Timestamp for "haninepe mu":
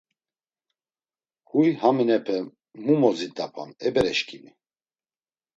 1.79-2.93